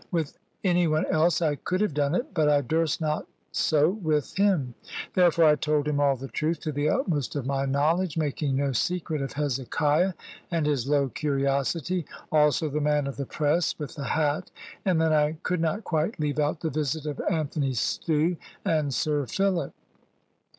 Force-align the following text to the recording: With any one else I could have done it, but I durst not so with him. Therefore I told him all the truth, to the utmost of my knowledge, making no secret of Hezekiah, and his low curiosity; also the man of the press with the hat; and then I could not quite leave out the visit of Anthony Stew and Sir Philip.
With 0.09 0.35
any 0.63 0.87
one 0.87 1.05
else 1.11 1.43
I 1.43 1.53
could 1.53 1.79
have 1.79 1.93
done 1.93 2.15
it, 2.15 2.33
but 2.33 2.49
I 2.49 2.61
durst 2.61 3.01
not 3.01 3.27
so 3.51 3.87
with 3.91 4.33
him. 4.35 4.73
Therefore 5.13 5.45
I 5.45 5.53
told 5.55 5.87
him 5.87 5.99
all 5.99 6.15
the 6.15 6.27
truth, 6.27 6.59
to 6.61 6.71
the 6.71 6.89
utmost 6.89 7.35
of 7.35 7.45
my 7.45 7.65
knowledge, 7.65 8.17
making 8.17 8.55
no 8.55 8.71
secret 8.71 9.21
of 9.21 9.33
Hezekiah, 9.33 10.13
and 10.49 10.65
his 10.65 10.87
low 10.89 11.09
curiosity; 11.09 12.07
also 12.31 12.67
the 12.67 12.81
man 12.81 13.05
of 13.05 13.15
the 13.17 13.27
press 13.27 13.77
with 13.77 13.93
the 13.93 14.05
hat; 14.05 14.49
and 14.83 14.99
then 14.99 15.13
I 15.13 15.33
could 15.43 15.61
not 15.61 15.83
quite 15.83 16.19
leave 16.19 16.39
out 16.39 16.61
the 16.61 16.71
visit 16.71 17.05
of 17.05 17.21
Anthony 17.29 17.75
Stew 17.75 18.37
and 18.65 18.91
Sir 18.91 19.27
Philip. 19.27 19.71